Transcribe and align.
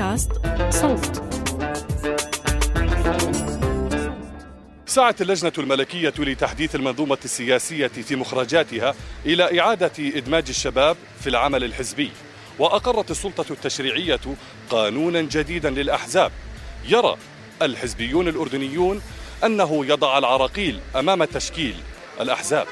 بودكاست 0.00 0.32
صوت. 0.70 1.22
سعت 4.86 5.22
اللجنة 5.22 5.52
الملكية 5.58 6.12
لتحديث 6.18 6.74
المنظومة 6.74 7.18
السياسية 7.24 7.86
في 7.86 8.16
مخرجاتها 8.16 8.94
إلى 9.26 9.60
إعادة 9.60 9.92
إدماج 9.98 10.44
الشباب 10.48 10.96
في 11.20 11.30
العمل 11.30 11.64
الحزبي 11.64 12.10
وأقرت 12.58 13.10
السلطة 13.10 13.44
التشريعية 13.52 14.20
قانونا 14.70 15.20
جديدا 15.20 15.70
للأحزاب. 15.70 16.32
يرى 16.88 17.16
الحزبيون 17.62 18.28
الأردنيون 18.28 19.02
أنه 19.44 19.86
يضع 19.86 20.18
العراقيل 20.18 20.80
أمام 20.96 21.24
تشكيل 21.24 21.74
الأحزاب. 22.20 22.66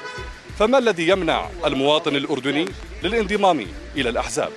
فما 0.59 0.77
الذي 0.77 1.07
يمنع 1.07 1.49
المواطن 1.65 2.15
الأردني 2.15 2.65
للانضمام 3.03 3.65
إلى 3.95 4.09
الأحزاب؟ 4.09 4.51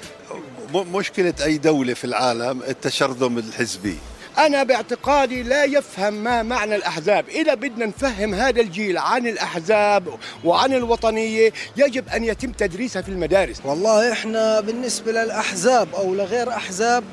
مشكلة 0.77 1.35
أي 1.45 1.59
دولة 1.59 1.95
في 1.95 2.05
العالم 2.05 2.63
التشرذم 2.69 3.39
الحزبي. 3.39 3.97
أنا 4.39 4.63
باعتقادي 4.63 5.43
لا 5.43 5.65
يفهم 5.65 6.15
ما 6.15 6.43
معنى 6.43 6.77
الأحزاب. 6.77 7.29
إذا 7.29 7.55
بدنا 7.55 7.87
نفهم 7.87 8.35
هذا 8.35 8.61
الجيل 8.61 8.99
عن 8.99 9.27
الأحزاب 9.27 10.09
وعن 10.45 10.73
الوطنية 10.73 11.53
يجب 11.77 12.09
أن 12.09 12.25
يتم 12.25 12.53
تدريسها 12.53 13.03
في 13.03 13.09
المدارس. 13.09 13.57
والله 13.65 14.13
إحنا 14.13 14.61
بالنسبة 14.61 15.13
للأحزاب 15.13 15.95
أو 15.95 16.15
لغير 16.15 16.49
أحزاب 16.51 17.05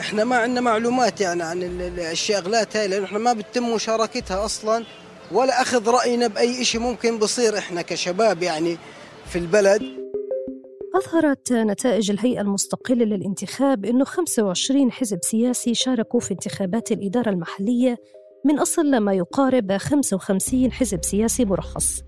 إحنا 0.00 0.24
ما 0.24 0.36
عندنا 0.36 0.60
معلومات 0.60 1.20
يعني 1.20 1.42
عن 1.42 1.62
ال- 1.62 1.82
ال- 1.82 2.00
الشغلات 2.00 2.76
هاي 2.76 2.88
لأنه 2.88 3.04
إحنا 3.04 3.18
ما 3.18 3.32
بتم 3.32 3.74
مشاركتها 3.74 4.44
أصلا 4.44 4.84
ولا 5.32 5.62
أخذ 5.62 5.88
رأينا 5.88 6.26
بأي 6.26 6.64
شيء 6.64 6.80
ممكن 6.80 7.18
بصير 7.18 7.58
إحنا 7.58 7.82
كشباب 7.82 8.42
يعني 8.42 8.78
في 9.32 9.38
البلد. 9.38 9.82
أظهرت 10.94 11.52
نتائج 11.52 12.10
الهيئة 12.10 12.40
المستقلة 12.40 13.04
للانتخاب 13.04 13.84
أنه 13.84 14.04
25 14.04 14.92
حزب 14.92 15.18
سياسي 15.22 15.74
شاركوا 15.74 16.20
في 16.20 16.30
انتخابات 16.30 16.92
الإدارة 16.92 17.30
المحلية 17.30 17.98
من 18.44 18.58
أصل 18.58 18.96
ما 18.96 19.12
يقارب 19.12 19.76
55 19.76 20.72
حزب 20.72 21.04
سياسي 21.04 21.44
مرخص. 21.44 22.02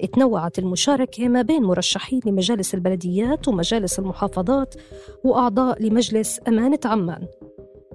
اتنوعت 0.00 0.58
المشاركة 0.58 1.28
ما 1.28 1.42
بين 1.42 1.62
مرشحين 1.62 2.20
لمجالس 2.26 2.74
البلديات 2.74 3.48
ومجالس 3.48 3.98
المحافظات 3.98 4.74
وأعضاء 5.24 5.82
لمجلس 5.82 6.40
أمانة 6.48 6.80
عمان. 6.84 7.26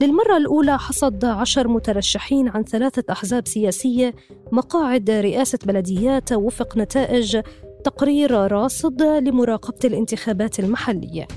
للمرة 0.01 0.37
الأولى 0.37 0.79
حصد 0.79 1.25
عشر 1.25 1.67
مترشحين 1.67 2.47
عن 2.47 2.63
ثلاثة 2.63 3.03
أحزاب 3.11 3.47
سياسية 3.47 4.13
مقاعد 4.51 5.09
رئاسة 5.09 5.59
بلديات 5.65 6.31
وفق 6.33 6.77
نتائج 6.77 7.41
تقرير 7.83 8.51
راصد 8.51 9.01
لمراقبة 9.01 9.79
الانتخابات 9.85 10.59
المحلية. 10.59 11.27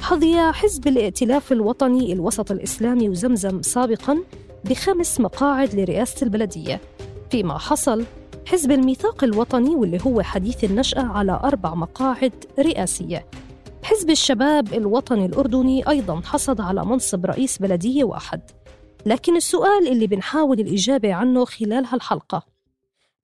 حظي 0.00 0.52
حزب 0.52 0.88
الائتلاف 0.88 1.52
الوطني 1.52 2.12
الوسط 2.12 2.50
الإسلامي 2.50 3.08
وزمزم 3.08 3.62
سابقاً 3.62 4.18
بخمس 4.64 5.20
مقاعد 5.20 5.74
لرئاسة 5.74 6.24
البلدية. 6.24 6.80
فيما 7.30 7.58
حصل 7.58 8.04
حزب 8.46 8.70
الميثاق 8.70 9.24
الوطني 9.24 9.74
واللي 9.74 9.98
هو 10.06 10.22
حديث 10.22 10.64
النشأة 10.64 11.02
على 11.02 11.40
أربع 11.44 11.74
مقاعد 11.74 12.32
رئاسية. 12.58 13.26
حزب 13.82 14.10
الشباب 14.10 14.74
الوطني 14.74 15.26
الأردني 15.26 15.88
أيضاً 15.88 16.20
حصد 16.20 16.60
على 16.60 16.84
منصب 16.84 17.26
رئيس 17.26 17.58
بلدية 17.58 18.04
واحد. 18.04 18.40
لكن 19.06 19.36
السؤال 19.36 19.88
اللي 19.88 20.06
بنحاول 20.06 20.60
الإجابة 20.60 21.14
عنه 21.14 21.44
خلال 21.44 21.86
هالحلقة 21.86 22.53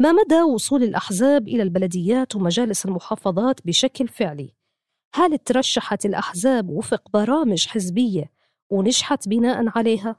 ما 0.00 0.12
مدى 0.12 0.42
وصول 0.42 0.82
الأحزاب 0.82 1.48
إلى 1.48 1.62
البلديات 1.62 2.36
ومجالس 2.36 2.86
المحافظات 2.86 3.66
بشكل 3.66 4.08
فعلي؟ 4.08 4.54
هل 5.14 5.38
ترشحت 5.38 6.06
الأحزاب 6.06 6.70
وفق 6.70 7.02
برامج 7.12 7.66
حزبية 7.66 8.32
ونجحت 8.70 9.28
بناء 9.28 9.78
عليها؟ 9.78 10.16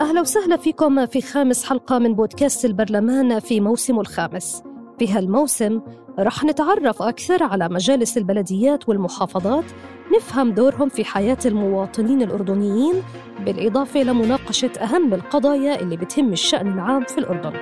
أهلا 0.00 0.20
وسهلا 0.20 0.56
فيكم 0.56 1.06
في 1.06 1.20
خامس 1.20 1.64
حلقة 1.64 1.98
من 1.98 2.14
بودكاست 2.14 2.64
البرلمان 2.64 3.40
في 3.40 3.60
موسمه 3.60 4.00
الخامس 4.00 4.62
في 4.98 5.08
هالموسم 5.08 5.80
رح 6.20 6.44
نتعرف 6.44 7.02
أكثر 7.02 7.42
على 7.42 7.68
مجالس 7.68 8.18
البلديات 8.18 8.88
والمحافظات 8.88 9.64
نفهم 10.16 10.50
دورهم 10.50 10.88
في 10.88 11.04
حياة 11.04 11.38
المواطنين 11.46 12.22
الأردنيين 12.22 12.94
بالإضافة 13.44 14.02
لمناقشة 14.02 14.72
أهم 14.80 15.14
القضايا 15.14 15.80
اللي 15.80 15.96
بتهم 15.96 16.32
الشأن 16.32 16.72
العام 16.72 17.04
في 17.04 17.18
الأردن. 17.18 17.52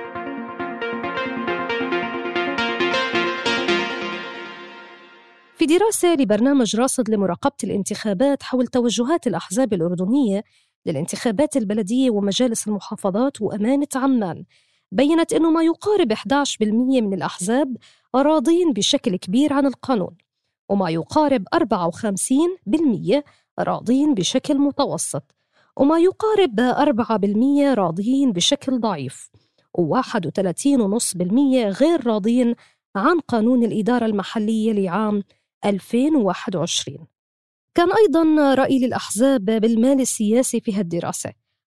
في 5.55 5.65
دراسة 5.65 6.15
لبرنامج 6.15 6.75
راصد 6.75 7.09
لمراقبة 7.09 7.55
الانتخابات 7.63 8.43
حول 8.43 8.67
توجهات 8.67 9.27
الأحزاب 9.27 9.73
الأردنية 9.73 10.43
للانتخابات 10.85 11.57
البلدية 11.57 12.09
ومجالس 12.09 12.67
المحافظات 12.67 13.41
وأمانة 13.41 13.87
عمان 13.95 14.43
بينت 14.91 15.33
أنه 15.33 15.51
ما 15.51 15.63
يقارب 15.63 16.13
11% 16.13 16.23
من 16.61 17.13
الأحزاب 17.13 17.77
راضين 18.15 18.73
بشكل 18.73 19.15
كبير 19.15 19.53
عن 19.53 19.65
القانون 19.65 20.17
وما 20.69 20.89
يقارب 20.89 21.45
54% 21.55 23.21
راضين 23.59 24.13
بشكل 24.13 24.57
متوسط 24.57 25.35
وما 25.77 25.99
يقارب 25.99 26.73
4% 27.73 27.77
راضين 27.77 28.31
بشكل 28.31 28.79
ضعيف 28.79 29.29
و31.5% 29.77 31.21
غير 31.55 32.07
راضين 32.07 32.55
عن 32.95 33.19
قانون 33.19 33.63
الإدارة 33.63 34.05
المحلية 34.05 34.71
لعام 34.71 35.23
2021 35.65 37.07
كان 37.75 37.89
أيضا 37.91 38.53
رأي 38.53 38.79
للأحزاب 38.79 39.45
بالمال 39.45 40.01
السياسي 40.01 40.59
في 40.59 40.73
هالدراسة 40.73 41.33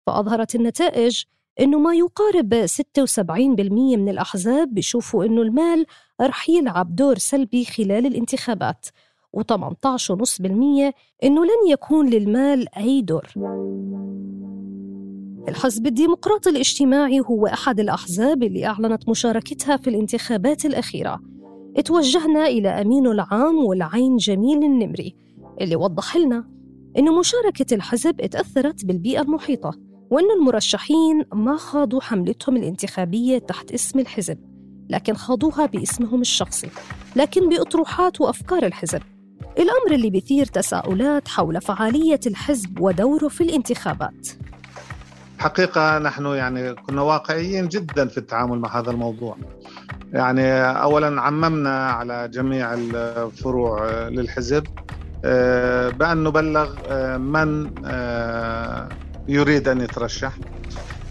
فأظهرت 0.08 0.56
النتائج 0.56 1.24
أنه 1.60 1.80
ما 1.80 1.94
يقارب 1.96 2.66
76% 2.66 3.98
من 3.98 4.10
الأحزاب 4.10 4.74
بيشوفوا 4.74 5.26
أنه 5.26 5.42
المال 5.42 5.86
رح 6.22 6.50
يلعب 6.50 6.96
دور 6.96 7.18
سلبي 7.18 7.66
خلال 7.66 8.06
الانتخابات 8.06 8.86
و18.5% 9.38 10.46
أنه 11.24 11.46
لن 11.46 11.70
يكون 11.70 12.10
للمال 12.10 12.76
أي 12.78 13.02
دور. 13.02 13.28
الحزب 15.48 15.88
الديمقراطي 15.88 16.50
الاجتماعي 16.50 17.20
هو 17.20 17.48
أحد 17.48 17.80
الأحزاب 17.80 18.44
اللي 18.44 18.66
أعلنت 18.66 19.10
مشاركتها 19.10 19.78
في 19.78 19.90
الانتخابات 19.90 20.66
الأخيرة. 20.66 21.20
اتوجهنا 21.78 22.46
إلى 22.46 22.70
أمينه 22.70 23.12
العام 23.12 23.56
والعين 23.66 24.18
جميل 24.18 24.64
النمري 24.64 25.16
اللي 25.62 25.76
وضح 25.76 26.18
لنا 26.18 26.50
أن 26.98 27.16
مشاركة 27.20 27.74
الحزب 27.76 28.22
اتأثرت 28.22 28.86
بالبيئة 28.86 29.22
المحيطة. 29.22 29.93
وأن 30.14 30.32
المرشحين 30.40 31.26
ما 31.34 31.58
خاضوا 31.58 32.02
حملتهم 32.02 32.58
الانتخابية 32.58 33.38
تحت 33.38 33.72
اسم 33.72 34.00
الحزب 34.00 34.38
لكن 34.90 35.14
خاضوها 35.14 35.66
باسمهم 35.66 36.22
الشخصي 36.22 36.70
لكن 37.16 37.50
بأطروحات 37.50 38.22
وأفكار 38.22 38.66
الحزب. 38.66 39.02
الأمر 39.58 39.92
اللي 39.92 40.10
بيثير 40.10 40.46
تساؤلات 40.46 41.28
حول 41.28 41.62
فعالية 41.62 42.20
الحزب 42.28 42.80
ودوره 42.80 43.28
في 43.28 43.42
الانتخابات. 43.42 44.28
حقيقة 45.40 46.00
نحن 46.00 46.26
يعني 46.26 46.74
كنا 46.74 47.02
واقعيين 47.02 47.68
جدا 47.68 48.08
في 48.08 48.18
التعامل 48.18 48.60
مع 48.60 48.80
هذا 48.80 48.92
الموضوع. 48.92 49.38
يعني 50.14 50.52
أولا 50.62 51.22
عممنا 51.22 51.90
على 51.90 52.28
جميع 52.28 52.74
الفروع 52.74 54.08
للحزب 54.08 54.64
بأن 55.98 56.24
نبلغ 56.24 56.70
من 57.18 57.70
يريد 59.28 59.68
أن 59.68 59.82
يترشح. 59.82 60.38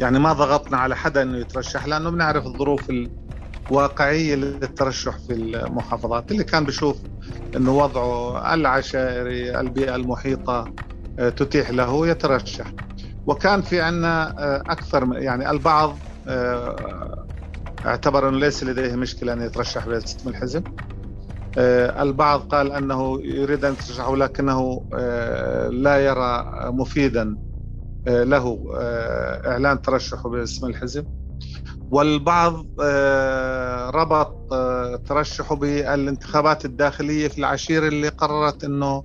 يعني 0.01 0.19
ما 0.19 0.33
ضغطنا 0.33 0.77
على 0.77 0.97
حدا 0.97 1.23
أنه 1.23 1.39
يترشح 1.39 1.87
لأنه 1.87 2.11
بنعرف 2.11 2.47
الظروف 2.47 2.89
الواقعية 3.71 4.35
للترشح 4.35 5.19
في 5.19 5.33
المحافظات. 5.33 6.33
اللي 6.33 6.45
كان 6.45 6.65
بشوف 6.65 7.03
أنه 7.57 7.73
وضعه 7.73 8.55
العشائري 8.55 9.61
البيئة 9.61 9.97
المحيطة 9.97 10.73
تتيح 11.17 11.71
له 11.71 12.09
يترشح. 12.09 12.73
وكان 13.27 13.63
في 13.63 13.81
عنا 13.81 14.35
أكثر 14.73 15.09
يعني 15.13 15.51
البعض 15.51 15.99
اعتبر 17.87 18.29
أنه 18.29 18.39
ليس 18.39 18.65
لديه 18.65 18.97
مشكلة 18.97 19.33
أن 19.33 19.43
يترشح 19.43 19.87
باسم 19.89 20.29
الحزب. 20.29 20.65
البعض 21.59 22.41
قال 22.41 22.73
أنه 22.73 23.21
يريد 23.23 23.65
أن 23.65 23.73
يترشح 23.73 24.09
ولكنه 24.09 24.87
لا 25.71 25.97
يرى 25.99 26.45
مفيدا 26.65 27.37
له 28.07 28.65
إعلان 29.47 29.83
ترشحه 29.83 30.29
باسم 30.29 30.67
الحزب. 30.67 31.07
والبعض 31.91 32.67
ربط 33.95 34.55
ترشحه 35.09 35.55
بالانتخابات 35.57 36.65
الداخلية 36.65 37.29
في 37.29 37.39
العشيرة 37.39 37.89
اللي 37.89 38.09
قررت 38.09 38.65
أنه 38.65 39.03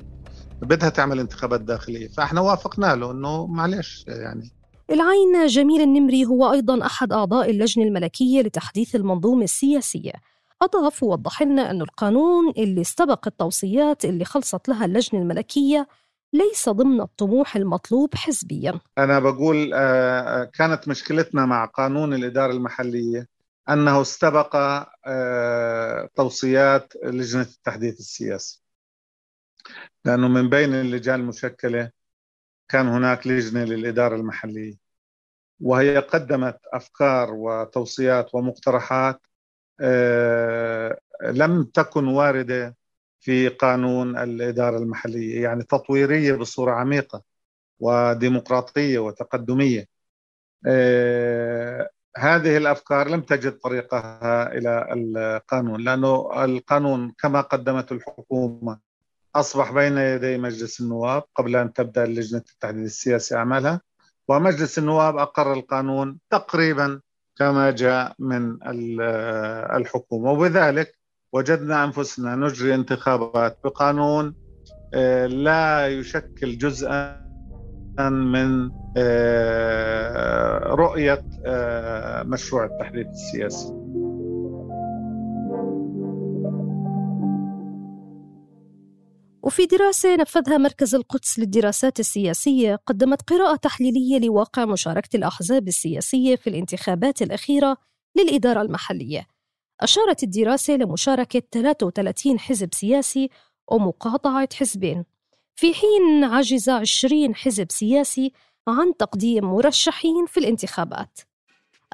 بدها 0.61 0.89
تعمل 0.89 1.19
انتخابات 1.19 1.61
داخلية. 1.61 2.07
فإحنا 2.07 2.41
وافقنا 2.41 2.95
له 2.95 3.11
أنه 3.11 3.47
معلش 3.47 4.05
يعني. 4.07 4.51
العين 4.91 5.47
جميل 5.47 5.81
النمري 5.81 6.25
هو 6.25 6.51
أيضا 6.51 6.85
أحد 6.85 7.13
أعضاء 7.13 7.49
اللجنة 7.49 7.85
الملكية 7.85 8.41
لتحديث 8.41 8.95
المنظومة 8.95 9.44
السياسية. 9.44 10.13
أضاف 10.61 11.03
ووضح 11.03 11.41
لنا 11.41 11.71
أن 11.71 11.81
القانون 11.81 12.53
اللي 12.57 12.81
استبق 12.81 13.27
التوصيات 13.27 14.05
اللي 14.05 14.25
خلصت 14.25 14.69
لها 14.69 14.85
اللجنة 14.85 15.21
الملكية 15.21 15.88
ليس 16.38 16.69
ضمن 16.69 17.01
الطموح 17.01 17.56
المطلوب 17.56 18.16
حزبيا. 18.16 18.80
أنا 18.98 19.19
بقول 19.19 19.69
كانت 20.45 20.88
مشكلتنا 20.88 21.45
مع 21.45 21.66
قانون 21.66 22.13
الإدارة 22.13 22.51
المحلية 22.51 23.28
أنه 23.69 24.01
استبق 24.01 24.84
توصيات 26.16 26.94
لجنة 27.04 27.42
التحديث 27.42 28.00
السياسي. 28.00 28.62
لأنه 30.06 30.28
من 30.28 30.50
بين 30.50 30.74
اللجان 30.74 31.19
المشكلة 31.19 31.92
كان 32.69 32.88
هناك 32.88 33.28
لجنة 33.28 33.63
للإدارة 33.63 34.16
المحلية. 34.16 34.75
وهي 35.62 35.98
قدمت 35.98 36.60
أفكار 36.74 37.33
وتوصيات 37.33 38.36
ومقترحات 38.36 39.22
لم 41.24 41.63
تكن 41.63 42.07
واردة 42.07 42.76
في 43.19 43.48
قانون 43.48 44.18
الإدارة 44.18 44.78
المحلية 44.78 45.44
يعني 45.44 45.64
تطويرية 45.64 46.34
بصورة 46.34 46.72
عميقة 46.72 47.22
وديمقراطية 47.80 49.00
وتقدمية. 49.00 49.88
هذه 52.18 52.58
الأفكار 52.58 53.08
لم 53.08 53.22
تجد 53.22 53.52
طريقها 53.52 54.52
إلى 54.58 54.88
القانون 54.94 55.81
لأنه 55.81 56.44
القانون 56.46 57.14
كما 57.19 57.42
قدمته 57.42 57.94
الحكومة 57.94 58.80
أصبح 59.36 59.72
بين 59.72 59.98
يدي 59.98 60.38
مجلس 60.38 60.81
النواب 60.81 61.24
قبل 61.36 61.56
أن 61.56 61.74
تبدأ 61.74 62.06
لجنة 62.06 62.44
التحديد 62.54 62.84
السياسي 62.84 63.36
أعمالها 63.36 63.81
ومجلس 64.28 64.78
النواب 64.78 65.18
أقر 65.18 65.54
القانون 65.54 66.19
تقريبا 66.30 67.02
كما 67.36 67.72
جاء 67.72 68.16
من 68.19 68.58
الحكومة. 69.75 70.31
وبذلك 70.31 70.96
وجدنا 71.33 71.83
أنفسنا 71.83 72.35
نجري 72.35 72.75
انتخابات 72.75 73.59
بقانون 73.63 74.35
لا 75.27 75.88
يشكل 75.88 76.57
جزءا 76.57 77.27
من 78.00 78.71
رؤية 80.63 81.25
مشروع 82.24 82.65
التحديث 82.65 83.07
السياسي. 83.07 83.74
وفي 89.44 89.65
دراسة 89.65 90.15
نفذها 90.15 90.57
مركز 90.57 90.95
القدس 90.95 91.39
للدراسات 91.39 92.00
السياسية 92.00 92.75
قدمت 92.75 93.21
قراءة 93.21 93.56
تحليلية 93.56 94.19
لواقع 94.19 94.65
مشاركة 94.65 95.18
الأحزاب 95.18 95.68
السياسية 95.68 96.35
في 96.35 96.50
الانتخابات 96.50 97.21
الأخيرة 97.21 97.77
للإدارة 98.18 98.62
المحلية. 98.62 99.37
أشارت 99.81 100.24
الدراسة 100.24 100.74
لمشاركة 100.74 101.41
33 101.51 102.39
حزب 102.39 102.74
سياسي 102.74 103.29
ومقاطعة 103.68 104.50
حزبين. 104.53 105.06
في 105.56 105.74
حين 105.74 106.24
عجز 106.24 106.69
20 106.69 107.35
حزب 107.35 107.71
سياسي 107.71 108.31
عن 108.68 108.97
تقديم 109.00 109.45
مرشحين 109.45 110.25
في 110.25 110.39
الانتخابات. 110.39 111.19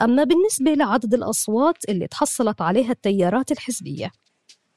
أما 0.01 0.23
بالنسبة 0.23 0.73
لعدد 0.73 1.13
الأصوات 1.13 1.89
اللي 1.89 2.07
تحصلت 2.07 2.61
عليها 2.61 2.91
التيارات 2.91 3.51
الحزبية 3.51 4.11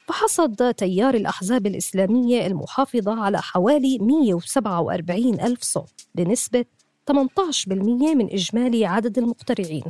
فحصد 0.07 0.75
تيار 0.75 1.15
الأحزاب 1.15 1.67
الإسلامية 1.67 2.47
المحافظة 2.47 3.21
على 3.21 3.43
حوالي 3.43 3.99
147 3.99 5.41
ألف 5.41 5.63
صوت 5.63 6.07
بنسبة 6.15 6.65
18% 7.13 7.69
من 8.15 8.33
إجمالي 8.33 8.87
عدد 8.87 9.19
المقترعين. 9.19 9.85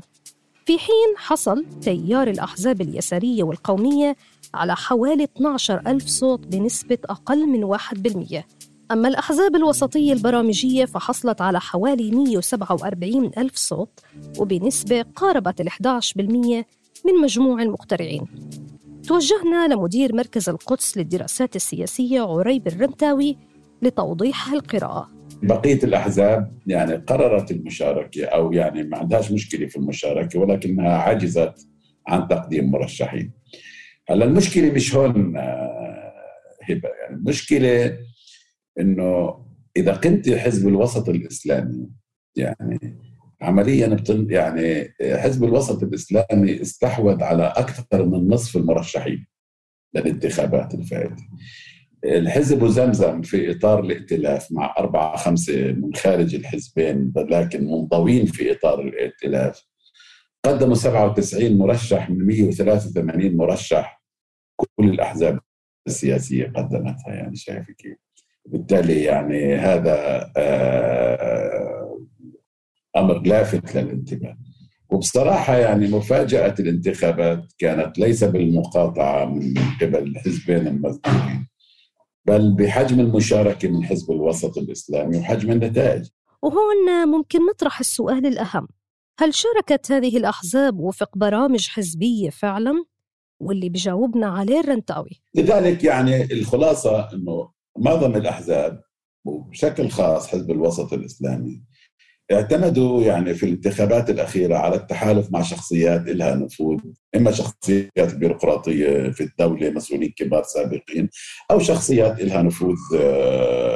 في 0.67 0.79
حين 0.79 1.17
حصل 1.17 1.65
تيار 1.83 2.29
الأحزاب 2.29 2.81
اليسارية 2.81 3.43
والقومية 3.43 4.17
على 4.55 4.77
حوالي 4.77 5.25
12 5.25 5.83
ألف 5.87 6.07
صوت 6.07 6.47
بنسبة 6.47 6.99
أقل 7.05 7.47
من 7.47 7.65
1% 7.65 8.43
أما 8.91 9.09
الأحزاب 9.09 9.57
الوسطية 9.57 10.13
البرامجية 10.13 10.85
فحصلت 10.85 11.41
على 11.41 11.61
حوالي 11.61 12.11
147 12.11 13.31
ألف 13.39 13.57
صوت 13.57 14.01
وبنسبة 14.39 15.03
قاربت 15.17 15.61
ال 15.61 15.71
11% 15.71 15.77
من 17.05 17.15
مجموع 17.23 17.63
المقترعين. 17.63 18.27
توجهنا 19.09 19.69
لمدير 19.69 20.15
مركز 20.15 20.49
القدس 20.49 20.97
للدراسات 20.97 21.57
السياسية 21.57 22.21
عريب 22.21 22.67
الرمتاوي 22.67 23.37
لتوضيح 23.83 24.53
القراءة. 24.53 25.16
بقية 25.43 25.79
الأحزاب 25.85 26.59
يعني 26.67 26.95
قررت 26.95 27.51
المشاركة 27.51 28.25
أو 28.25 28.53
يعني 28.53 28.83
ما 28.83 28.99
عندهاش 28.99 29.33
مشكلة 29.33 29.67
في 29.67 29.77
المشاركة 29.77 30.39
ولكنها 30.39 30.97
عجزت 30.99 31.69
عن 32.07 32.29
تقديم 32.29 32.71
مرشحين 32.71 33.33
هلا 34.09 34.25
المشكلة 34.25 34.71
مش 34.71 34.95
هون 34.95 35.37
هبة 36.63 36.89
يعني 36.89 37.17
المشكلة 37.17 37.99
إنه 38.81 39.39
إذا 39.77 39.97
كنت 39.97 40.31
حزب 40.31 40.69
الوسط 40.69 41.09
الإسلامي 41.09 41.89
يعني 42.37 42.99
عمليا 43.41 43.87
بتن 43.87 44.27
يعني 44.31 44.95
حزب 45.03 45.45
الوسط 45.45 45.83
الإسلامي 45.83 46.63
استحوذ 46.63 47.23
على 47.23 47.53
أكثر 47.57 48.05
من 48.07 48.29
نصف 48.29 48.57
المرشحين 48.57 49.27
للانتخابات 49.95 50.75
الفائتة. 50.75 51.23
الحزب 52.07 52.63
وزمزم 52.63 53.23
في 53.23 53.51
إطار 53.51 53.81
الائتلاف 53.81 54.53
مع 54.53 54.75
أربعة 54.79 55.17
خمسة 55.17 55.73
من 55.73 55.95
خارج 55.95 56.35
الحزبين 56.35 57.13
لكن 57.17 57.65
منضوين 57.65 58.27
في 58.27 58.53
إطار 58.53 58.81
الائتلاف 58.81 59.63
قدموا 60.45 60.75
97 60.75 61.59
مرشح 61.59 62.11
من 62.11 62.27
183 62.27 63.37
مرشح. 63.37 64.03
كل 64.57 64.89
الأحزاب 64.91 65.39
السياسية 65.87 66.53
قدمتها 66.57 67.15
يعني 67.15 67.37
شايف 67.37 67.71
كيف؟ 67.71 67.97
بالتالي 68.47 69.03
يعني 69.03 69.55
هذا 69.55 70.31
آه 70.37 71.99
أمر 72.97 73.19
لافت 73.23 73.75
للانتباه. 73.77 74.37
وبصراحة 74.91 75.57
يعني 75.57 75.89
مفاجأة 75.89 76.55
الانتخابات 76.61 77.53
كانت 77.59 77.99
ليس 77.99 78.25
بالمقاطعة 78.25 79.25
من 79.25 79.55
قبل 79.83 79.99
الحزبين 79.99 80.67
المذكورين 80.67 81.47
بل 82.27 82.55
بحجم 82.55 83.01
المشاركة 83.01 83.69
من 83.69 83.85
حزب 83.85 84.11
الوسط 84.11 84.59
الإسلامي 84.59 85.19
وحجم 85.19 85.53
النتائج. 85.53 86.09
وهون 86.43 87.09
ممكن 87.09 87.39
نطرح 87.47 87.81
السؤال 87.81 88.27
الأهم. 88.27 88.69
هل 89.21 89.35
شاركت 89.35 89.93
هذه 89.93 90.17
الأحزاب 90.17 90.79
وفق 90.81 91.19
برامج 91.19 91.69
حزبية 91.69 92.31
فعلا؟ 92.31 92.85
واللي 93.41 93.69
بجاوبنا 93.69 94.27
عليه 94.27 94.61
الرنتاوي. 94.61 95.23
لذلك 95.35 95.85
يعني 95.85 96.33
الخلاصة 96.33 97.13
إنه 97.13 97.51
معظم 97.79 98.17
الأحزاب 98.17 98.83
وبشكل 99.25 99.89
خاص 99.89 100.29
حزب 100.29 100.51
الوسط 100.51 100.93
الإسلامي 100.93 101.63
اعتمدوا 102.33 103.03
يعني 103.03 103.35
في 103.35 103.43
الانتخابات 103.47 104.11
الأخيرة 104.11 104.57
على 104.57 104.77
التحالف 104.77 105.33
مع 105.33 105.43
شخصيات 105.43 106.03
لها 106.07 106.35
نفوذ 106.35 106.79
إما 107.17 107.31
شخصيات 107.31 108.15
بيروقراطية 108.15 109.11
في 109.11 109.21
الدولة 109.21 109.71
مسؤولين 109.71 110.13
كبار 110.17 110.43
سابقين 110.43 111.09
أو 111.51 111.59
شخصيات 111.59 112.21
لها 112.21 112.43
نفوذ 112.43 112.77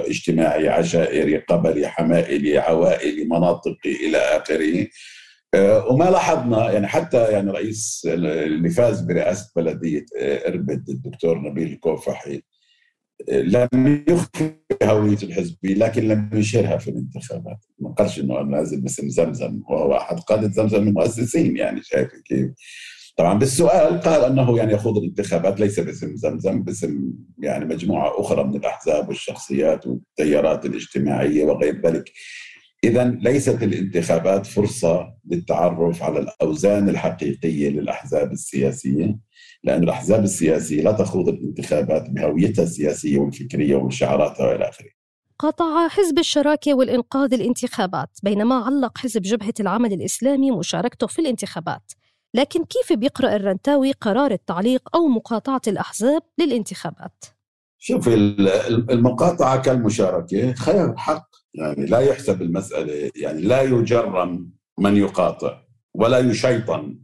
اجتماعي 0.09 0.69
عشائري 0.69 1.37
قبلي 1.39 1.89
حمائلي 1.89 2.59
عوائلي 2.59 3.25
مناطقي 3.25 3.93
إلى 4.09 4.19
آخره. 4.19 4.87
وما 5.91 6.05
لاحظنا 6.05 6.73
يعني 6.73 6.87
حتى 6.87 7.25
يعني 7.33 7.51
رئيس 7.51 8.09
اللي 8.11 8.71
فاز 8.71 9.01
برئاسة 9.01 9.51
بلدية 9.57 10.05
إربد 10.21 10.89
الدكتور 10.89 11.39
نبيل 11.39 11.73
الكوفحي 11.73 12.43
لم 13.29 14.05
يخفي 14.09 14.51
هويته 14.83 15.25
الحزبية 15.25 15.75
لكن 15.75 16.09
لم 16.09 16.31
يشيرها 16.35 16.77
في 16.77 16.91
الانتخابات. 16.91 17.59
ما 17.79 17.91
قالش 17.91 18.21
إنه 18.21 18.41
أنا 18.41 18.57
نازل 18.57 18.81
باسم 18.81 19.09
زمزم 19.09 19.61
وهو 19.69 19.97
احد 19.97 20.21
قادة 20.21 20.49
زمزم 20.53 20.89
المؤسسين 20.89 21.57
يعني 21.57 21.81
شايف 21.83 22.09
كيف؟ 22.25 22.51
طبعا 23.17 23.39
بالسؤال 23.39 24.01
قال 24.01 24.25
أنه 24.25 24.59
يعني 24.59 24.73
يخوض 24.73 24.97
الانتخابات 24.99 25.61
ليس 25.61 25.81
باسم 25.81 26.17
زمزم 26.17 26.63
باسم 26.63 27.13
يعني 27.39 27.65
مجموعة 27.65 28.21
أخرى 28.21 28.45
من 28.45 28.57
الأحزاب 28.57 29.09
والشخصيات 29.09 29.87
والتيارات 29.87 30.67
الاجتماعية 30.67 31.45
وغير 31.45 31.81
ذلك. 31.87 32.13
إذا 32.85 33.05
ليست 33.05 33.63
الانتخابات 33.63 34.47
فرصة 34.47 35.15
للتعرف 35.31 36.03
على 36.03 36.19
الأوزان 36.19 36.89
الحقيقية 36.89 37.69
للأحزاب 37.69 38.33
السياسية 38.33 39.19
لأن 39.65 39.83
الأحزاب 39.83 40.25
السياسية 40.25 40.83
لا 40.83 40.93
تخوض 40.93 41.29
الانتخابات 41.29 42.11
بهويتها 42.11 42.63
السياسية 42.63 43.19
والفكرية 43.19 43.77
وشعاراتها 43.77 44.47
وإلى 44.49 44.69
آخره. 44.69 44.89
قاطع 45.39 45.89
حزب 45.89 46.19
الشراكة 46.19 46.75
والإنقاذ 46.75 47.35
الانتخابات 47.35 48.19
بينما 48.23 48.55
علق 48.55 48.99
حزب 48.99 49.23
جبهة 49.23 49.55
العمل 49.61 49.93
الإسلامي 49.93 50.51
مشاركته 50.51 51.07
في 51.07 51.19
الانتخابات. 51.19 51.93
لكن 52.35 52.65
كيف 52.65 52.93
بيقرأ 52.99 53.37
الرنتاوي 53.37 53.93
قرار 53.93 54.31
التعليق 54.31 54.97
أو 54.97 55.09
مقاطعة 55.09 55.61
الأحزاب 55.67 56.23
للانتخابات؟ 56.39 57.25
شوف 57.79 58.09
المقاطعة 58.09 59.63
كالمشاركة 59.63 60.53
خير 60.53 60.97
حق. 60.97 61.40
يعني 61.55 61.87
لا 61.87 61.99
يحسب 61.99 62.43
المسألة 62.43 63.11
يعني 63.17 63.41
لا 63.41 63.63
يجرم 63.63 64.51
من 64.79 64.97
يقاطع 64.97 65.63
ولا 65.95 66.19
يشيطن 66.19 66.99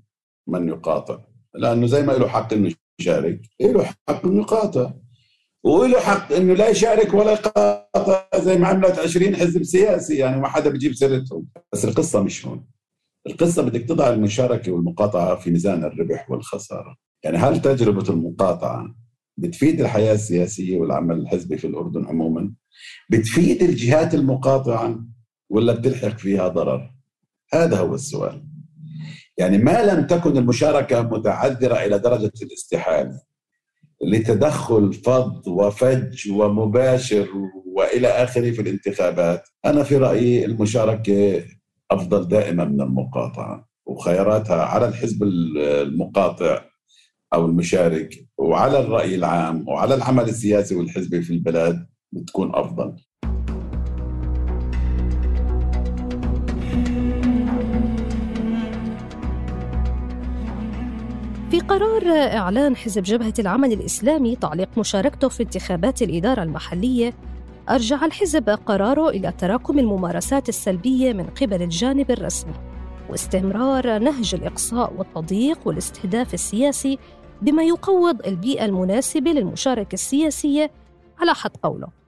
من 0.48 0.68
يقاطع 0.68 1.18
لأنه 1.54 1.86
زي 1.86 2.02
ما 2.02 2.12
له 2.12 2.28
حق 2.28 2.52
إنه 2.52 2.72
يشارك 3.00 3.40
له 3.60 3.84
حق 3.84 4.26
إنه 4.26 4.40
يقاطع 4.40 4.92
وله 5.64 6.00
حق 6.00 6.32
إنه 6.32 6.54
لا 6.54 6.68
يشارك 6.68 7.14
ولا 7.14 7.32
يقاطع 7.32 8.28
زي 8.36 8.58
ما 8.58 8.68
عملت 8.68 8.98
20 8.98 9.36
حزب 9.36 9.62
سياسي 9.62 10.16
يعني 10.16 10.40
ما 10.40 10.48
حدا 10.48 10.70
بيجيب 10.70 10.94
سيرتهم 10.94 11.46
بس 11.72 11.84
القصة 11.84 12.22
مش 12.22 12.46
هون. 12.46 12.66
القصة 13.26 13.62
بدك 13.62 13.80
تضع 13.82 14.08
المشاركة 14.08 14.72
والمقاطعة 14.72 15.36
في 15.36 15.50
ميزان 15.50 15.84
الربح 15.84 16.30
والخسارة. 16.30 16.96
يعني 17.24 17.36
هل 17.36 17.62
تجربة 17.62 18.10
المقاطعة 18.10 18.94
بتفيد 19.36 19.80
الحياة 19.80 20.14
السياسية 20.14 20.78
والعمل 20.78 21.18
الحزبي 21.18 21.58
في 21.58 21.66
الأردن 21.66 22.06
عموما؟ 22.06 22.52
بتفيد 23.10 23.62
الجهات 23.62 24.14
المقاطعة 24.14 24.98
ولا 25.50 25.72
بتلحق 25.72 26.18
فيها 26.18 26.48
ضرر؟ 26.48 26.90
هذا 27.52 27.78
هو 27.78 27.94
السؤال. 27.94 28.46
يعني 29.38 29.58
ما 29.58 29.84
لم 29.84 30.06
تكن 30.06 30.36
المشاركة 30.36 31.02
متعذرة 31.02 31.74
إلى 31.74 31.98
درجة 31.98 32.32
الاستحالة 32.42 33.20
لتدخل 34.04 34.92
فض 34.92 35.48
وفج 35.48 36.30
ومباشر 36.30 37.28
وإلى 37.76 38.08
آخره 38.08 38.50
في 38.50 38.62
الانتخابات، 38.62 39.48
أنا 39.64 39.82
في 39.82 39.96
رأيي 39.96 40.44
المشاركة 40.44 41.44
أفضل 41.90 42.28
دائما 42.28 42.64
من 42.64 42.80
المقاطعة 42.80 43.68
وخياراتها 43.86 44.62
على 44.64 44.88
الحزب 44.88 45.22
المقاطع 45.22 46.64
أو 47.34 47.46
المشارك 47.46 48.14
وعلى 48.38 48.80
الرأي 48.80 49.14
العام 49.14 49.68
وعلى 49.68 49.94
العمل 49.94 50.24
السياسي 50.24 50.74
والحزبي 50.74 51.22
في 51.22 51.32
البلاد. 51.32 51.86
بتكون 52.20 52.54
أفضل. 52.54 52.96
في 61.50 61.60
قرار 61.60 62.02
إعلان 62.36 62.76
حزب 62.76 63.02
جبهة 63.02 63.34
العمل 63.38 63.72
الإسلامي 63.72 64.36
تعليق 64.36 64.68
مشاركته 64.78 65.28
في 65.28 65.42
انتخابات 65.42 66.02
الإدارة 66.02 66.42
المحلية 66.42 67.14
أرجع 67.70 68.04
الحزب 68.04 68.50
قراره 68.50 69.08
إلى 69.08 69.32
تراكم 69.32 69.78
الممارسات 69.78 70.48
السلبية 70.48 71.12
من 71.12 71.26
قبل 71.26 71.62
الجانب 71.62 72.10
الرسمي 72.10 72.54
واستمرار 73.10 73.98
نهج 73.98 74.34
الإقصاء 74.34 74.92
والتضييق 74.98 75.58
والاستهداف 75.64 76.34
السياسي 76.34 76.98
بما 77.42 77.62
يقوض 77.62 78.26
البيئة 78.26 78.64
المناسبة 78.64 79.30
للمشاركة 79.30 79.94
السياسية 79.94 80.70
على 81.20 81.34
حد 81.34 81.50
قوله. 81.62 82.05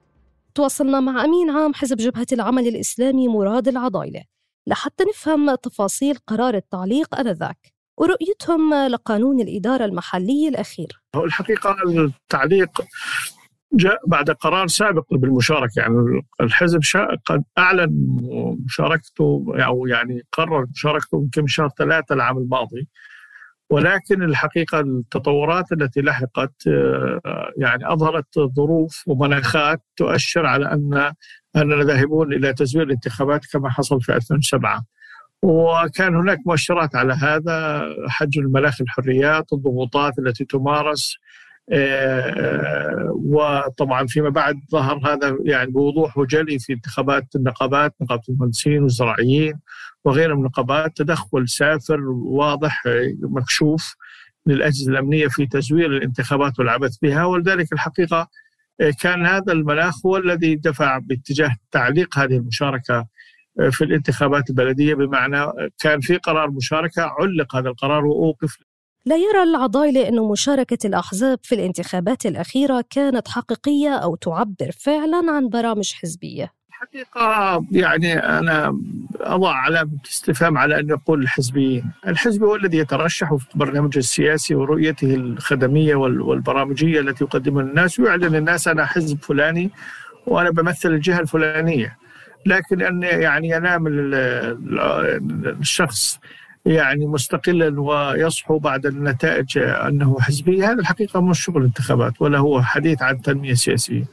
تواصلنا 0.58 1.00
مع 1.00 1.24
أمين 1.24 1.50
عام 1.50 1.74
حزب 1.74 1.96
جبهة 1.96 2.26
العمل 2.32 2.66
الإسلامي 2.66 3.28
مراد 3.28 3.68
العضايلة 3.68 4.22
لحتى 4.66 5.04
نفهم 5.04 5.54
تفاصيل 5.54 6.16
قرار 6.26 6.54
التعليق 6.54 7.14
آنذاك 7.14 7.72
ورؤيتهم 7.98 8.74
لقانون 8.74 9.40
الإدارة 9.40 9.84
المحلية 9.84 10.48
الأخير. 10.48 11.02
الحقيقة 11.16 11.76
التعليق 11.86 12.70
جاء 13.72 13.98
بعد 14.06 14.30
قرار 14.30 14.66
سابق 14.66 15.04
بالمشاركة 15.10 15.80
يعني 15.80 16.22
الحزب 16.40 16.80
قد 17.26 17.44
أعلن 17.58 17.90
مشاركته 18.64 19.44
أو 19.66 19.86
يعني 19.86 20.22
قرر 20.32 20.66
مشاركته 20.74 21.20
يمكن 21.22 21.46
شهر 21.46 21.68
ثلاثة 21.78 22.14
العام 22.14 22.38
الماضي 22.38 22.88
ولكن 23.70 24.22
الحقيقة 24.22 24.80
التطورات 24.80 25.72
التي 25.72 26.00
لحقت 26.00 26.66
آه، 26.66 27.52
يعني 27.56 27.92
أظهرت 27.92 28.38
ظروف 28.38 29.04
ومناخات 29.06 29.82
تؤشر 29.96 30.46
على 30.46 30.72
أن 30.72 31.12
أننا 31.56 31.84
ذاهبون 31.84 32.32
إلى 32.32 32.54
تزوير 32.54 32.86
الانتخابات 32.86 33.40
كما 33.52 33.70
حصل 33.70 34.00
في 34.00 34.16
2007 34.16 34.84
وكان 35.42 36.16
هناك 36.16 36.38
مؤشرات 36.46 36.96
على 36.96 37.14
هذا 37.14 37.84
حجم 38.08 38.42
المناخ 38.42 38.80
الحريات 38.80 39.52
الضغوطات 39.52 40.18
التي 40.18 40.44
تمارس 40.44 41.16
وطبعا 43.24 44.06
فيما 44.06 44.28
بعد 44.28 44.54
ظهر 44.72 45.00
هذا 45.04 45.38
يعني 45.44 45.70
بوضوح 45.70 46.18
وجلي 46.18 46.58
في 46.58 46.72
انتخابات 46.72 47.36
النقابات 47.36 47.94
نقابة 48.00 48.22
المهندسين 48.28 48.82
والزراعيين 48.82 49.60
وغيرها 50.04 50.34
من 50.34 50.40
النقابات 50.40 50.96
تدخل 50.96 51.48
سافر 51.48 52.00
واضح 52.10 52.82
مكشوف 53.22 53.96
للأجهزة 54.46 54.92
الأمنية 54.92 55.28
في 55.28 55.46
تزوير 55.46 55.86
الانتخابات 55.86 56.58
والعبث 56.58 56.96
بها 57.02 57.24
ولذلك 57.24 57.72
الحقيقة 57.72 58.28
آه، 58.80 58.92
كان 59.00 59.26
هذا 59.26 59.52
المناخ 59.52 60.06
هو 60.06 60.16
الذي 60.16 60.54
دفع 60.54 60.98
باتجاه 60.98 61.56
تعليق 61.70 62.18
هذه 62.18 62.36
المشاركة 62.36 63.06
آه، 63.60 63.68
في 63.68 63.84
الانتخابات 63.84 64.50
البلدية 64.50 64.94
بمعنى 64.94 65.46
كان 65.78 66.00
في 66.00 66.16
قرار 66.16 66.50
مشاركة 66.50 67.02
علق 67.02 67.56
هذا 67.56 67.68
القرار 67.68 68.06
وأوقف 68.06 68.56
لا 69.08 69.16
يرى 69.16 69.42
العضايلة 69.42 70.08
أن 70.08 70.20
مشاركة 70.20 70.86
الأحزاب 70.86 71.38
في 71.42 71.54
الانتخابات 71.54 72.26
الأخيرة 72.26 72.84
كانت 72.90 73.28
حقيقية 73.28 73.90
أو 73.90 74.16
تعبر 74.16 74.70
فعلا 74.78 75.32
عن 75.32 75.48
برامج 75.48 75.92
حزبية. 75.92 76.52
الحقيقة 76.68 77.64
يعني 77.72 78.18
أنا 78.18 78.78
أضع 79.20 79.52
علامة 79.52 79.90
استفهام 80.10 80.58
على 80.58 80.80
أن 80.80 80.88
يقول 80.88 81.22
الحزبيين. 81.22 81.84
الحزب 82.06 82.42
هو 82.42 82.56
الذي 82.56 82.78
يترشح 82.78 83.34
في 83.34 83.46
برنامجه 83.54 83.98
السياسي 83.98 84.54
ورؤيته 84.54 85.14
الخدمية 85.14 85.94
والبرامجية 85.94 87.00
التي 87.00 87.24
يقدمها 87.24 87.62
للناس. 87.62 88.00
ويعلن 88.00 88.34
الناس 88.34 88.68
أنا 88.68 88.86
حزب 88.86 89.22
فلاني 89.22 89.70
وأنا 90.26 90.50
بمثل 90.50 90.88
الجهة 90.88 91.20
الفلانية. 91.20 91.98
لكن 92.46 92.82
أن 92.82 93.02
يعني 93.02 93.48
ينام 93.48 93.84
الشخص 95.60 96.18
يعني 96.66 97.06
مستقلا 97.06 97.80
ويصحو 97.80 98.58
بعد 98.58 98.86
النتائج 98.86 99.58
أنه 99.58 100.16
حزبي 100.20 100.64
هذا 100.64 100.80
الحقيقة 100.80 101.20
مش 101.20 101.44
شغل 101.44 101.64
انتخابات 101.64 102.22
ولا 102.22 102.38
هو 102.38 102.62
حديث 102.62 103.02
عن 103.02 103.22
تنمية 103.22 103.54
سياسية. 103.54 104.04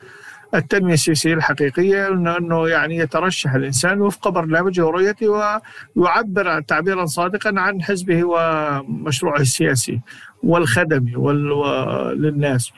التنمية 0.56 0.94
السياسية 0.94 1.34
الحقيقية 1.34 2.08
انه 2.08 2.68
يعني 2.68 2.98
يترشح 2.98 3.54
الإنسان 3.54 4.02
وفق 4.02 4.28
برنامجه 4.28 4.86
ورؤيته 4.86 5.60
ويعبر 5.96 6.62
تعبيرا 6.62 7.06
صادقا 7.06 7.54
عن 7.58 7.82
حزبه 7.82 8.24
ومشروعه 8.24 9.40
السياسي 9.40 10.02
والخدمي 10.44 11.12
للناس. 12.16 12.72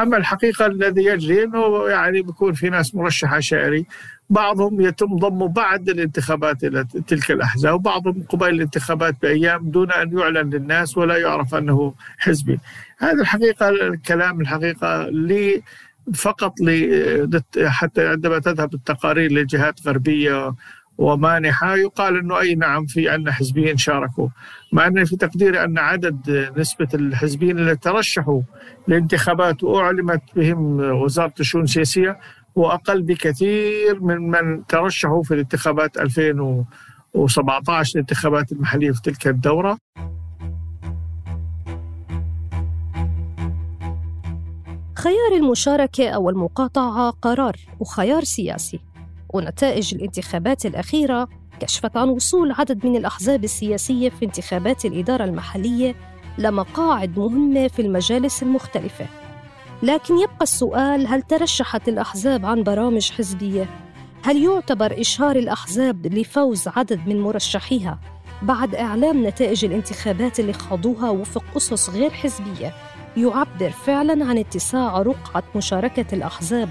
أما 0.00 0.16
الحقيقة 0.16 0.66
الذي 0.66 1.04
يجري 1.04 1.44
إنه 1.44 1.88
يعني 1.88 2.22
بيكون 2.22 2.52
في 2.52 2.70
ناس 2.70 2.94
مرشح 2.94 3.34
عشائري 3.34 3.86
بعضهم 4.30 4.80
يتم 4.80 5.16
ضمه 5.16 5.48
بعد 5.48 5.88
الانتخابات 5.88 6.64
إلى 6.64 6.84
تلك 7.06 7.30
الأحزاب 7.30 7.74
وبعضهم 7.74 8.22
قبيل 8.28 8.48
الانتخابات 8.54 9.16
بأيام 9.22 9.70
دون 9.70 9.92
أن 9.92 10.18
يعلن 10.18 10.50
للناس 10.50 10.98
ولا 10.98 11.16
يعرف 11.16 11.54
أنه 11.54 11.94
حزبي. 12.18 12.58
هذا 12.98 13.20
الحقيقة 13.20 13.68
الكلام 13.68 14.40
الحقيقة 14.40 15.08
لي 15.08 15.62
فقط 16.14 16.60
لي 16.60 17.42
حتى 17.66 18.08
عندما 18.08 18.38
تذهب 18.38 18.74
التقارير 18.74 19.32
لجهات 19.32 19.86
غربية 19.86 20.54
ومانحة 20.98 21.76
يقال 21.76 22.18
أنه 22.18 22.40
أي 22.40 22.54
نعم 22.54 22.86
في 22.86 23.08
عندنا 23.08 23.32
حزبيين 23.32 23.76
شاركوا. 23.76 24.28
مع 24.72 24.86
أن 24.86 25.04
في 25.04 25.16
تقديري 25.16 25.64
أن 25.64 25.78
عدد 25.78 26.50
نسبة 26.56 26.88
الحزبيين 26.94 27.58
اللي 27.58 27.76
ترشحوا 27.76 28.42
لانتخابات 28.88 29.62
وأعلمت 29.64 30.22
بهم 30.36 30.80
وزارة 30.80 31.34
الشؤون 31.40 31.64
السياسية 31.64 32.18
هو 32.58 32.70
أقل 32.70 33.02
بكثير 33.02 34.00
من 34.00 34.30
من 34.30 34.66
ترشحوا 34.66 35.22
في 35.22 35.34
الانتخابات 35.34 35.96
2017 35.98 37.94
الانتخابات 37.94 38.52
المحلية 38.52 38.92
في 38.92 39.02
تلك 39.02 39.26
الدورة. 39.26 39.78
خيار 44.98 45.32
المشاركة 45.36 46.08
أو 46.08 46.30
المقاطعة 46.30 47.10
قرار 47.10 47.56
وخيار 47.80 48.24
سياسي 48.24 48.80
ونتائج 49.34 49.94
الانتخابات 49.94 50.66
الأخيرة 50.66 51.28
كشفت 51.60 51.96
عن 51.96 52.08
وصول 52.08 52.52
عدد 52.52 52.86
من 52.86 52.96
الأحزاب 52.96 53.44
السياسية 53.44 54.08
في 54.08 54.24
انتخابات 54.24 54.84
الإدارة 54.84 55.24
المحلية 55.24 55.94
لمقاعد 56.38 57.18
مهمة 57.18 57.68
في 57.68 57.82
المجالس 57.82 58.42
المختلفة. 58.42 59.23
لكن 59.84 60.14
يبقى 60.18 60.42
السؤال 60.42 61.06
هل 61.06 61.22
ترشحت 61.22 61.88
الأحزاب 61.88 62.46
عن 62.46 62.62
برامج 62.62 63.10
حزبية؟ 63.10 63.68
هل 64.24 64.42
يعتبر 64.42 65.00
إشهار 65.00 65.36
الأحزاب 65.36 66.06
لفوز 66.06 66.68
عدد 66.68 67.08
من 67.08 67.20
مرشحيها 67.20 67.98
بعد 68.42 68.74
إعلام 68.74 69.26
نتائج 69.26 69.64
الانتخابات 69.64 70.40
اللي 70.40 70.52
خاضوها 70.52 71.10
وفق 71.10 71.44
أسس 71.56 71.90
غير 71.90 72.10
حزبية 72.10 72.74
يعبر 73.16 73.70
فعلا 73.70 74.24
عن 74.24 74.38
اتساع 74.38 75.02
رقعة 75.02 75.42
مشاركة 75.56 76.14
الأحزاب 76.14 76.68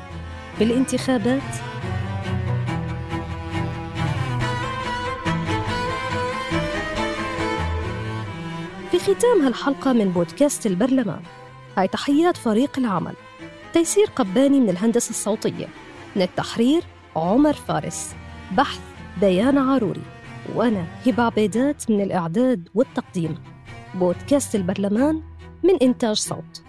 بالانتخابات؟ 0.60 1.42
في 8.92 9.00
ختام 9.00 9.42
هالحلقة 9.42 9.94
من 9.94 10.10
بودكاست 10.10 10.66
البرلمان 10.66 11.22
هاي 11.78 11.88
تحيات 11.88 12.38
فريق 12.38 12.80
العمل. 12.80 13.14
تيسير 13.74 14.06
قباني 14.06 14.60
من 14.60 14.70
الهندسة 14.70 15.10
الصوتية. 15.10 15.68
من 16.16 16.22
التحرير 16.22 16.84
عمر 17.16 17.54
فارس. 17.54 18.16
بحث 18.52 18.80
ديانا 19.20 19.62
عاروري 19.62 20.02
وأنا 20.56 20.88
هبة 21.08 21.24
عبيدات 21.24 21.92
من 21.92 22.02
الإعداد 22.02 22.70
والتقديم. 22.74 23.44
بودكاست 23.94 24.56
البرلمان 24.56 25.24
من 25.64 25.78
إنتاج 25.82 26.16
صوت. 26.16 26.64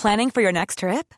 Planning 0.00 0.30
for 0.30 0.40
your 0.40 0.52
next 0.52 0.78
trip? 0.78 1.17